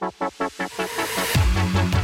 [0.00, 2.01] Thank you.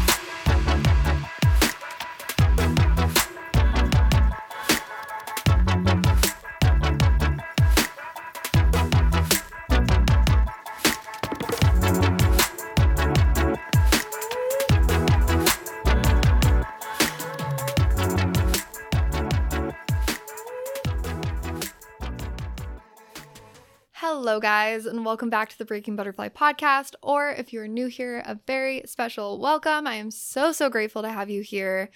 [24.40, 26.94] Guys, and welcome back to the Breaking Butterfly podcast.
[27.02, 29.86] Or if you're new here, a very special welcome.
[29.86, 31.90] I am so, so grateful to have you here.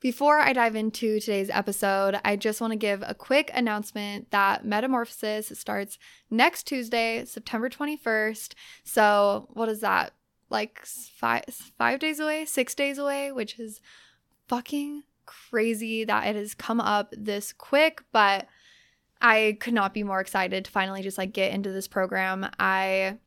[0.00, 4.64] Before I dive into today's episode, I just want to give a quick announcement that
[4.64, 5.98] Metamorphosis starts
[6.30, 8.54] next Tuesday, September 21st.
[8.84, 10.14] So, what is that?
[10.48, 11.44] Like five,
[11.76, 13.80] five days away, six days away, which is
[14.48, 18.46] fucking crazy that it has come up this quick, but
[19.22, 22.50] I could not be more excited to finally just like get into this program.
[22.58, 23.18] I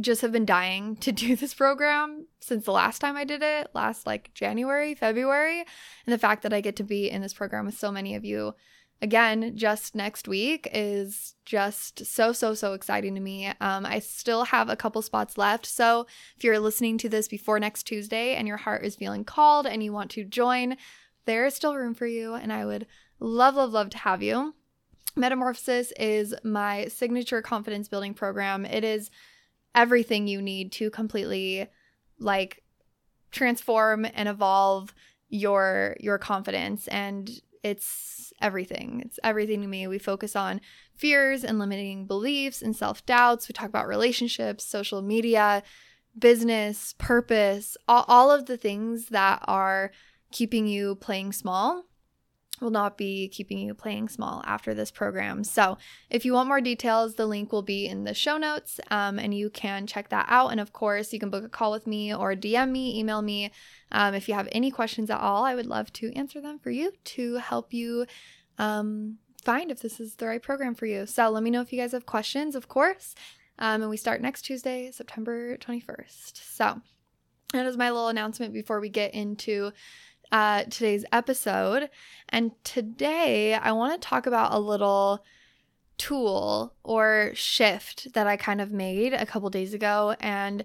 [0.00, 3.68] just have been dying to do this program since the last time I did it,
[3.74, 5.60] last like January, February.
[5.60, 8.24] And the fact that I get to be in this program with so many of
[8.24, 8.54] you
[9.00, 13.46] again just next week is just so, so, so exciting to me.
[13.60, 15.66] Um, I still have a couple spots left.
[15.66, 19.66] So if you're listening to this before next Tuesday and your heart is feeling called
[19.66, 20.78] and you want to join,
[21.26, 22.32] there is still room for you.
[22.32, 22.86] And I would
[23.20, 24.54] love, love, love to have you.
[25.18, 28.64] Metamorphosis is my signature confidence building program.
[28.64, 29.10] It is
[29.74, 31.66] everything you need to completely
[32.18, 32.62] like
[33.30, 34.94] transform and evolve
[35.28, 37.30] your your confidence and
[37.62, 39.02] it's everything.
[39.04, 39.86] It's everything to me.
[39.88, 40.60] We focus on
[40.96, 43.48] fears and limiting beliefs and self-doubts.
[43.48, 45.64] We talk about relationships, social media,
[46.16, 49.90] business, purpose, all, all of the things that are
[50.30, 51.87] keeping you playing small
[52.60, 55.44] will not be keeping you playing small after this program.
[55.44, 55.78] So,
[56.10, 59.34] if you want more details, the link will be in the show notes um, and
[59.34, 60.48] you can check that out.
[60.48, 63.50] And of course, you can book a call with me or DM me, email me.
[63.92, 66.70] Um, if you have any questions at all, I would love to answer them for
[66.70, 68.06] you to help you
[68.58, 71.06] um, find if this is the right program for you.
[71.06, 73.14] So, let me know if you guys have questions, of course.
[73.58, 76.40] Um, and we start next Tuesday, September 21st.
[76.54, 76.80] So,
[77.52, 79.72] that is my little announcement before we get into
[80.32, 81.90] uh, today's episode.
[82.28, 85.24] And today I want to talk about a little
[85.96, 90.14] tool or shift that I kind of made a couple days ago.
[90.20, 90.64] And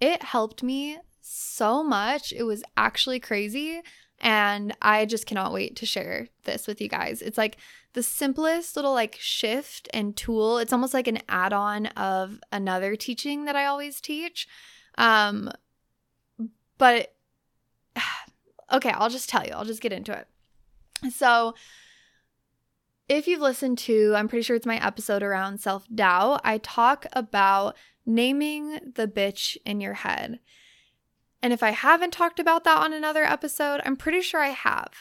[0.00, 2.32] it helped me so much.
[2.32, 3.80] It was actually crazy.
[4.20, 7.20] And I just cannot wait to share this with you guys.
[7.20, 7.56] It's like
[7.94, 10.58] the simplest little like shift and tool.
[10.58, 14.46] It's almost like an add on of another teaching that I always teach.
[14.96, 15.50] Um,
[16.78, 17.14] but
[18.74, 19.52] Okay, I'll just tell you.
[19.52, 20.26] I'll just get into it.
[21.12, 21.54] So,
[23.08, 27.06] if you've listened to, I'm pretty sure it's my episode around self doubt, I talk
[27.12, 30.40] about naming the bitch in your head.
[31.42, 34.92] And if I haven't talked about that on another episode, I'm pretty sure I have.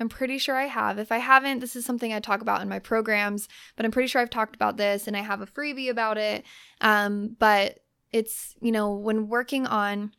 [0.00, 0.98] I'm pretty sure I have.
[0.98, 4.08] If I haven't, this is something I talk about in my programs, but I'm pretty
[4.08, 6.44] sure I've talked about this and I have a freebie about it.
[6.80, 7.80] Um, but
[8.12, 10.12] it's, you know, when working on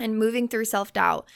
[0.00, 1.28] and moving through self doubt,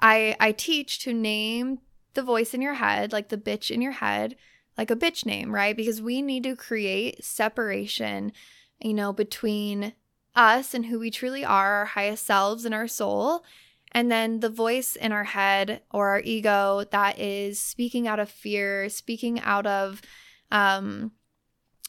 [0.00, 1.78] I I teach to name
[2.14, 4.36] the voice in your head, like the bitch in your head,
[4.76, 5.76] like a bitch name, right?
[5.76, 8.32] Because we need to create separation,
[8.80, 9.94] you know, between
[10.34, 13.44] us and who we truly are, our highest selves and our soul,
[13.92, 18.30] and then the voice in our head or our ego that is speaking out of
[18.30, 20.00] fear, speaking out of
[20.50, 21.12] um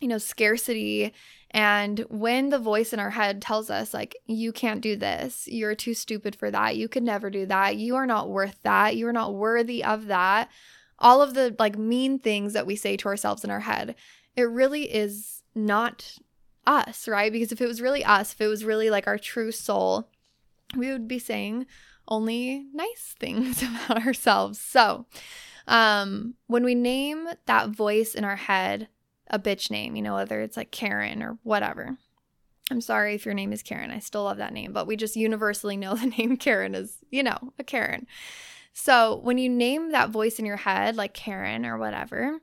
[0.02, 1.14] you know, scarcity
[1.52, 5.76] and when the voice in our head tells us, like, you can't do this, you're
[5.76, 9.06] too stupid for that, you could never do that, you are not worth that, you
[9.08, 10.50] are not worthy of that,
[10.98, 13.96] all of the like mean things that we say to ourselves in our head,
[14.38, 16.18] it really is not
[16.66, 17.32] us, right?
[17.32, 20.08] Because if it was really us, if it was really like our true soul,
[20.78, 21.66] we would be saying
[22.08, 24.58] only nice things about ourselves.
[24.58, 25.06] So,
[25.68, 28.88] um, when we name that voice in our head
[29.31, 31.97] a bitch name, you know, whether it's like Karen or whatever.
[32.69, 33.92] I'm sorry if your name is Karen.
[33.92, 37.23] I still love that name, but we just universally know the name Karen is, you
[37.23, 38.06] know, a Karen.
[38.73, 42.40] So when you name that voice in your head, like Karen or whatever,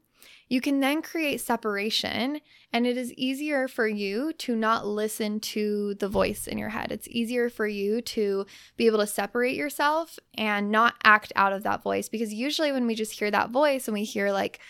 [0.48, 2.40] you can then create separation
[2.72, 6.90] and it is easier for you to not listen to the voice in your head.
[6.90, 8.46] It's easier for you to
[8.76, 12.86] be able to separate yourself and not act out of that voice because usually when
[12.86, 14.60] we just hear that voice and we hear like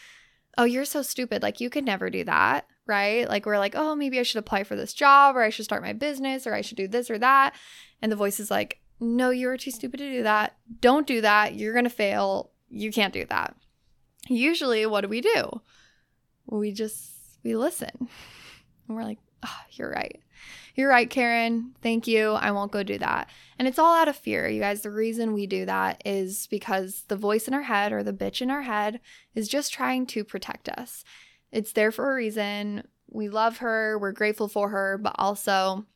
[0.59, 1.43] oh, you're so stupid.
[1.43, 2.67] Like, you could never do that.
[2.87, 3.29] Right.
[3.29, 5.83] Like, we're like, oh, maybe I should apply for this job or I should start
[5.83, 7.55] my business or I should do this or that.
[8.03, 10.57] And the voice is like, no, you're too stupid to do that.
[10.81, 11.55] Don't do that.
[11.55, 12.51] You're going to fail.
[12.69, 13.55] You can't do that.
[14.29, 15.61] Usually, what do we do?
[16.47, 17.13] We just,
[17.45, 17.91] we listen.
[17.99, 20.21] And we're like, oh, you're right.
[20.75, 21.75] You're right, Karen.
[21.83, 22.33] Thank you.
[22.33, 23.29] I won't go do that.
[23.59, 24.49] And it's all out of fear.
[24.49, 28.05] You guys, the reason we do that is because the voice in our head or
[28.05, 29.01] the bitch in our head
[29.35, 31.03] is just trying to protect us.
[31.51, 32.87] It's there for a reason.
[33.11, 35.87] We love her, we're grateful for her, but also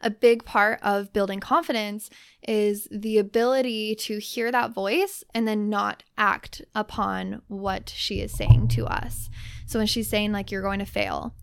[0.00, 2.10] a big part of building confidence
[2.46, 8.32] is the ability to hear that voice and then not act upon what she is
[8.32, 9.30] saying to us.
[9.66, 11.34] So when she's saying like you're going to fail,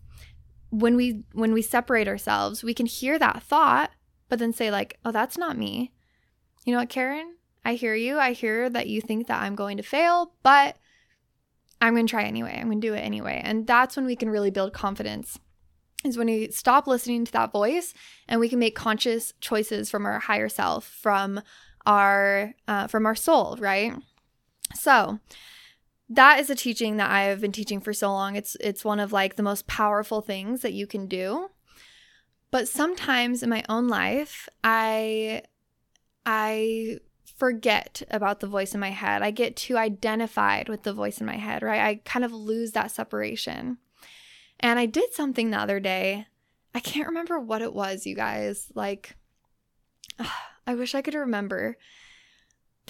[0.70, 3.90] when we when we separate ourselves, we can hear that thought
[4.30, 5.92] but then say like, "Oh, that's not me."
[6.64, 7.36] You know what, Karen?
[7.64, 8.18] I hear you.
[8.18, 10.76] I hear that you think that I'm going to fail, but
[11.80, 12.56] I'm going to try anyway.
[12.58, 13.42] I'm going to do it anyway.
[13.44, 15.38] And that's when we can really build confidence
[16.04, 17.92] is when we stop listening to that voice
[18.26, 21.42] and we can make conscious choices from our higher self from
[21.84, 23.92] our uh, from our soul right
[24.74, 25.18] so
[26.10, 29.00] that is a teaching that i have been teaching for so long it's it's one
[29.00, 31.48] of like the most powerful things that you can do
[32.50, 35.40] but sometimes in my own life i
[36.26, 36.98] i
[37.38, 41.26] forget about the voice in my head i get too identified with the voice in
[41.26, 43.78] my head right i kind of lose that separation
[44.60, 46.26] and I did something the other day.
[46.74, 48.70] I can't remember what it was, you guys.
[48.74, 49.16] Like,
[50.66, 51.76] I wish I could remember.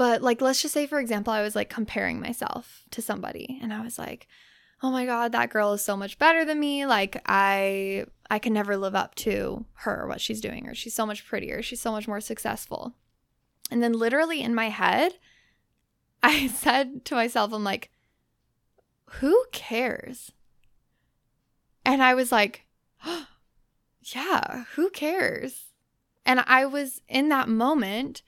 [0.01, 3.71] But, like, let's just say, for example, I was like comparing myself to somebody and
[3.71, 4.29] I was like,
[4.83, 6.87] oh my God, that girl is so much better than me.
[6.87, 8.07] Like, I.
[8.31, 11.61] I can never live up to her, what she's doing, or she's so much prettier,
[11.61, 12.95] she's so much more successful.
[13.71, 15.19] And then, literally in my head,
[16.23, 17.91] I said to myself, I'm like,
[19.05, 20.33] who cares?
[21.85, 22.65] And I was like,
[23.05, 23.27] oh,
[24.01, 25.67] yeah, who cares?
[26.25, 28.23] And I was in that moment,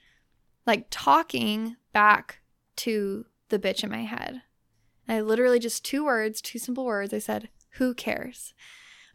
[0.66, 2.40] like talking back
[2.76, 4.42] to the bitch in my head.
[5.08, 7.12] I literally just two words, two simple words.
[7.12, 8.54] I said, who cares?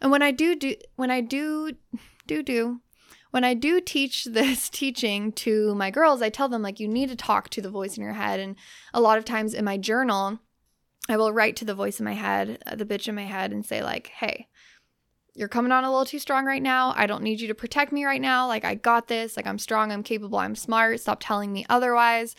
[0.01, 1.71] And when I do do when I do
[2.27, 2.81] do do
[3.31, 7.09] when I do teach this teaching to my girls, I tell them like you need
[7.09, 8.39] to talk to the voice in your head.
[8.39, 8.55] And
[8.93, 10.39] a lot of times in my journal,
[11.09, 13.51] I will write to the voice in my head, uh, the bitch in my head,
[13.51, 14.47] and say, like, hey,
[15.37, 16.93] you're coming on a little too strong right now.
[16.95, 18.47] I don't need you to protect me right now.
[18.47, 19.37] Like, I got this.
[19.37, 19.91] Like, I'm strong.
[19.91, 20.39] I'm capable.
[20.39, 20.99] I'm smart.
[20.99, 22.35] Stop telling me otherwise.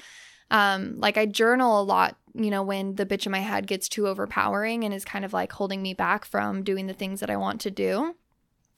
[0.51, 3.89] Um, like, I journal a lot, you know, when the bitch in my head gets
[3.89, 7.31] too overpowering and is kind of like holding me back from doing the things that
[7.31, 8.15] I want to do.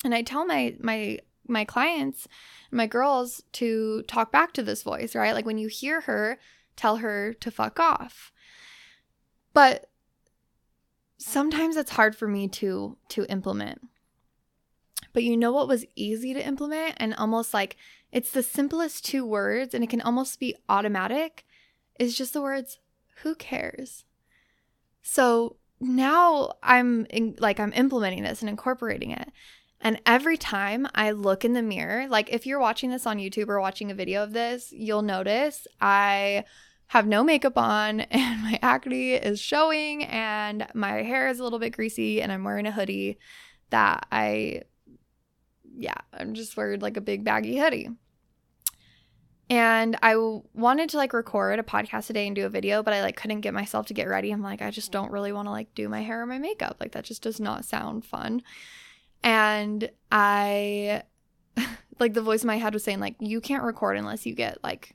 [0.04, 1.18] And I tell my, my,
[1.48, 2.28] my clients,
[2.70, 5.34] my girls to talk back to this voice, right?
[5.34, 6.38] Like, when you hear her,
[6.76, 8.32] tell her to fuck off
[9.52, 9.86] but
[11.18, 13.80] sometimes it's hard for me to to implement.
[15.12, 17.76] But you know what was easy to implement and almost like
[18.12, 21.44] it's the simplest two words and it can almost be automatic
[21.98, 22.78] is just the words
[23.22, 24.04] who cares.
[25.02, 29.30] So now I'm in, like I'm implementing this and incorporating it.
[29.80, 33.48] And every time I look in the mirror, like if you're watching this on YouTube
[33.48, 36.44] or watching a video of this, you'll notice I
[36.88, 41.58] have no makeup on and my acne is showing and my hair is a little
[41.58, 43.18] bit greasy and I'm wearing a hoodie
[43.70, 44.62] that I
[45.80, 47.88] yeah, I'm just wearing like a big baggy hoodie.
[49.48, 50.14] And I
[50.54, 53.40] wanted to like record a podcast today and do a video, but I like couldn't
[53.40, 54.30] get myself to get ready.
[54.30, 54.92] I'm like, I just mm.
[54.92, 56.76] don't really want to like do my hair or my makeup.
[56.78, 58.42] Like that just does not sound fun.
[59.24, 61.02] And I
[61.98, 64.62] like the voice in my head was saying like you can't record unless you get
[64.62, 64.94] like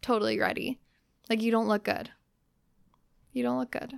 [0.00, 0.78] totally ready.
[1.28, 2.10] Like, you don't look good.
[3.32, 3.94] You don't look good.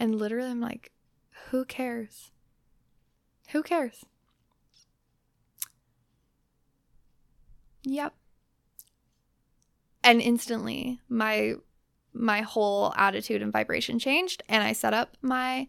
[0.00, 0.92] And literally, I'm like,
[1.50, 2.32] who cares?
[3.50, 4.04] Who cares?
[7.86, 8.14] Yep.
[10.02, 11.54] And instantly, my
[12.12, 15.68] my whole attitude and vibration changed, and I set up my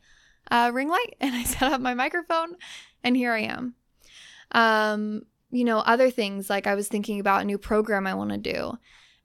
[0.50, 2.56] uh, ring light and I set up my microphone,
[3.04, 3.76] and here I am.
[4.52, 8.32] Um, you know, other things like I was thinking about a new program I want
[8.32, 8.78] to do,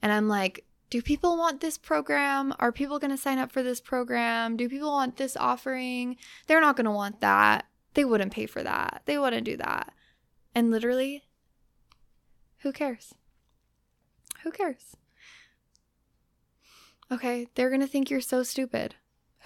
[0.03, 2.53] and I'm like, do people want this program?
[2.59, 4.59] Are people going to sign up for this program?
[4.59, 6.19] Do people want this offering?
[6.47, 7.65] They're not going to want that.
[7.95, 9.01] They wouldn't pay for that.
[9.07, 9.95] They wouldn't do that.
[10.55, 11.25] And literally,
[12.63, 13.15] who cares?
[14.43, 14.97] Who cares?
[17.11, 18.95] Okay, they're to think you're so stupid.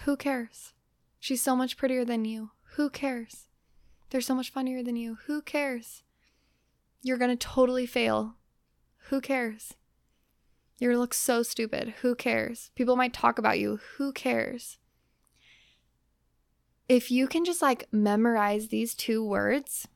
[0.05, 0.73] Who cares?
[1.19, 2.51] She's so much prettier than you.
[2.77, 3.49] Who cares?
[4.11, 5.19] They're so much funnier than you.
[5.27, 6.03] Who cares?
[7.03, 8.35] You're to totally fail.
[9.09, 9.75] Who cares?
[10.79, 11.95] You look so stupid.
[12.03, 12.71] Who cares?
[12.75, 13.81] People might talk about you.
[13.97, 14.79] Who cares?
[16.89, 19.89] If you can just like memorize these two words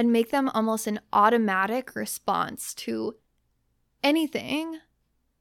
[0.00, 3.16] and make them almost an automatic response to
[4.02, 4.78] anything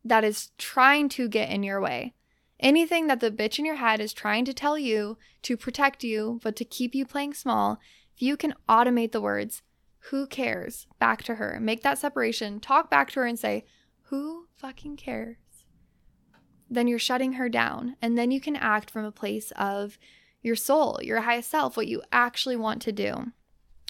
[0.04, 2.13] that is trying to get in your way,
[2.60, 6.42] anything that the bitch in your head is trying to tell you to protect you,
[6.44, 7.80] but to keep you playing small,
[8.13, 9.62] if you can automate the words,
[10.10, 13.63] who cares, back to her, make that separation, talk back to her and say,
[14.08, 15.38] who fucking cares?
[16.70, 17.96] Then you're shutting her down.
[18.01, 19.98] And then you can act from a place of
[20.42, 23.32] your soul, your highest self, what you actually want to do.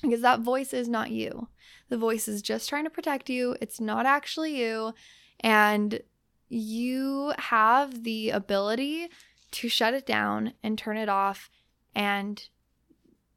[0.01, 1.49] Because that voice is not you.
[1.89, 3.55] The voice is just trying to protect you.
[3.59, 4.93] It's not actually you.
[5.41, 6.01] And
[6.47, 9.09] you have the ability
[9.51, 11.49] to shut it down and turn it off
[11.95, 12.47] and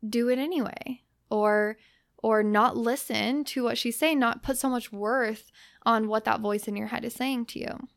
[0.08, 1.02] do it anyway.
[1.30, 1.76] Or
[2.22, 5.50] or not listen to what she's saying, not put so much worth
[5.84, 7.88] on what that voice in your head is saying to you.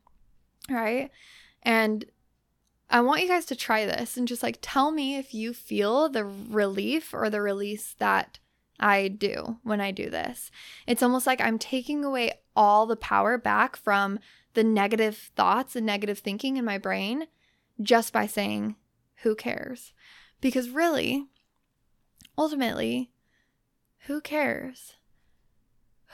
[0.68, 1.12] Right?
[1.62, 2.06] And
[2.90, 6.10] I want you guys to try this and just like tell me if you feel
[6.10, 8.40] the relief or the release that
[8.80, 10.52] I do when I do this.
[10.86, 14.20] It's almost like I'm taking away all the power back from
[14.54, 17.28] the negative thoughts and negative thinking in my brain
[17.82, 18.76] just by saying,
[19.24, 19.94] Who cares?
[20.42, 21.28] Because really,
[22.38, 23.12] ultimately,
[24.08, 24.94] who cares?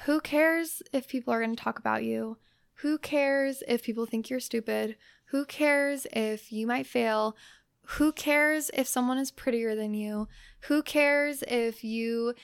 [0.06, 2.38] Who cares if people are going to talk about you?
[2.76, 4.96] Who cares if people think you're stupid?
[5.26, 7.36] Who cares if you might fail?
[7.96, 10.30] Who cares if someone is prettier than you?
[10.62, 12.36] Who cares if you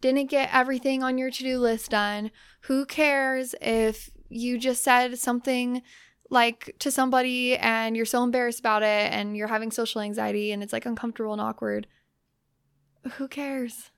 [0.00, 2.30] didn't get everything on your to do list done?
[2.62, 5.82] Who cares if you just said something
[6.30, 10.62] like to somebody and you're so embarrassed about it and you're having social anxiety and
[10.62, 11.86] it's like uncomfortable and awkward?
[13.16, 13.90] Who cares?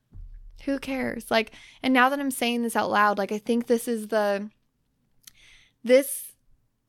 [0.64, 1.30] Who cares?
[1.30, 4.50] Like, and now that I'm saying this out loud, like, I think this is the,
[5.84, 6.32] this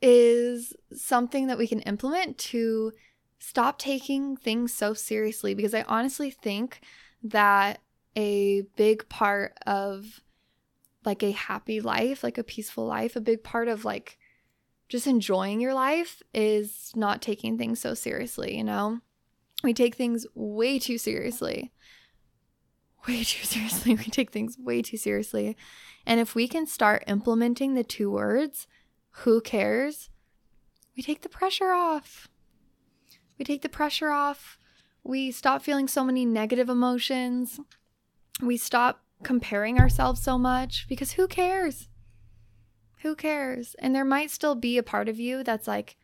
[0.02, 2.92] is something that we can implement to
[3.40, 6.82] stop taking things so seriously because I honestly think
[7.24, 7.82] that
[8.16, 10.22] a big part of
[11.06, 14.18] like a happy life, like a peaceful life, a big part of like
[14.90, 19.00] just enjoying your life is not taking things so seriously, you know?
[19.64, 21.72] We take things way too seriously
[23.08, 23.96] way too seriously.
[23.96, 25.58] We take things way too seriously.
[26.06, 28.68] And if we can start implementing the two words,
[29.24, 30.10] who cares?
[30.96, 32.28] We take the pressure off.
[33.40, 34.60] We take the pressure off.
[35.04, 37.60] We stop feeling so many negative emotions.
[38.42, 41.88] We stop comparing ourselves so much because who cares?
[43.02, 43.76] Who cares?
[43.80, 45.96] And there might still be a part of you that's like,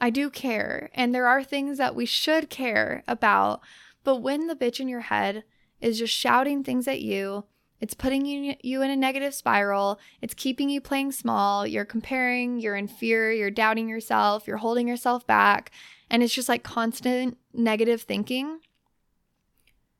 [0.00, 0.90] I do care.
[0.92, 3.60] And there are things that we should care about.
[4.02, 5.44] But when the bitch in your head
[5.80, 7.44] is just shouting things at you.
[7.80, 10.00] It's putting you, you in a negative spiral.
[10.22, 11.66] It's keeping you playing small.
[11.66, 15.70] You're comparing, you're in fear, you're doubting yourself, you're holding yourself back.
[16.10, 18.60] And it's just like constant negative thinking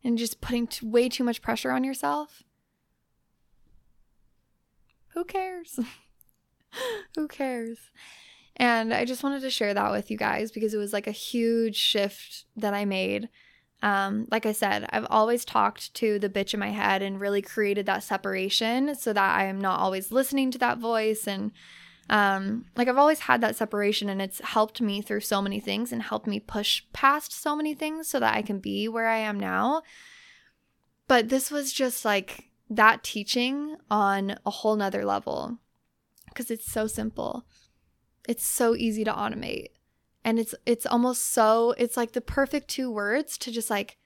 [0.03, 2.43] and just putting t- way too much pressure on yourself.
[5.15, 5.79] Who cares?
[7.17, 7.79] Who cares?
[8.57, 11.13] And I just wanted to share that with you guys because it was like a
[11.13, 13.29] huge shift that I made
[13.85, 17.43] um, like I said, I've always talked to the bitch in my head and really
[17.43, 21.29] created that separation so that I am not always listening to that voice.
[21.29, 21.53] And
[22.11, 25.93] um, like I've always had that separation, and it's helped me through so many things
[25.93, 29.19] and helped me push past so many things so that I can be where I
[29.19, 29.83] am now.
[31.09, 35.59] But this was just like that teaching on a whole nother level
[36.27, 37.45] because it's so simple,
[38.29, 39.69] it's so easy to automate
[40.25, 43.99] and it's it's almost so it's like the perfect two words to just like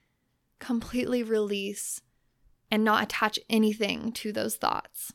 [0.59, 2.01] completely release
[2.69, 5.13] and not attach anything to those thoughts.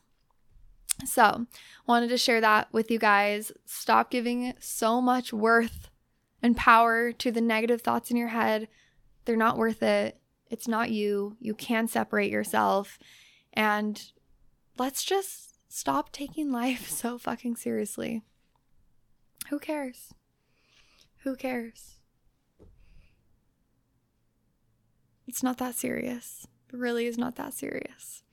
[1.05, 1.47] So,
[1.87, 3.53] wanted to share that with you guys.
[3.65, 5.91] Stop giving so much worth
[6.43, 8.69] and power to the negative thoughts in your head.
[9.25, 10.21] They're not worth it.
[10.51, 11.37] It's not you.
[11.41, 12.99] You can separate yourself.
[13.53, 14.03] And
[14.79, 18.23] let's just stop taking life so fucking seriously.
[19.49, 20.15] Who cares?
[21.23, 21.97] Who cares?
[25.27, 26.47] It's not that serious.
[26.73, 28.24] It really is not that serious.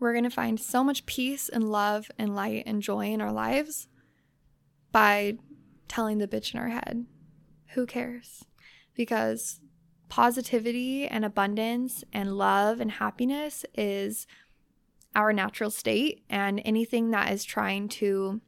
[0.00, 3.32] We're going to find so much peace and love and light and joy in our
[3.32, 3.86] lives
[4.90, 5.34] by
[5.88, 7.04] telling the bitch in our head,
[7.74, 8.44] who cares?
[8.94, 9.60] Because
[10.08, 14.26] positivity and abundance and love and happiness is
[15.14, 18.40] our natural state, and anything that is trying to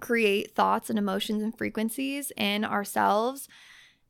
[0.00, 3.48] create thoughts and emotions and frequencies in ourselves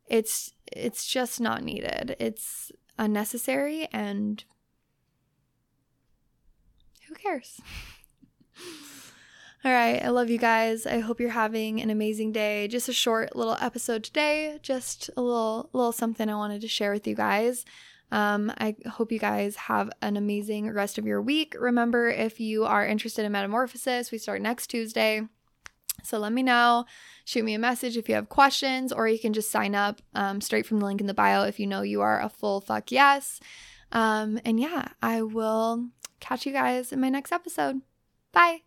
[0.07, 4.45] it's it's just not needed it's unnecessary and
[7.17, 7.61] cares
[9.65, 12.93] all right i love you guys i hope you're having an amazing day just a
[12.93, 17.15] short little episode today just a little little something i wanted to share with you
[17.15, 17.65] guys
[18.13, 21.57] um, I hope you guys have an amazing rest of your week.
[21.59, 25.23] Remember, if you are interested in metamorphosis, we start next Tuesday.
[26.05, 26.85] So let me know.
[27.25, 30.41] Shoot me a message if you have questions, or you can just sign up um,
[30.41, 32.93] straight from the link in the bio if you know you are a full fuck
[32.93, 33.41] yes.
[33.91, 35.89] Um, and yeah, I will
[36.21, 37.83] catch you guys in my next episode.
[38.33, 38.63] Bye.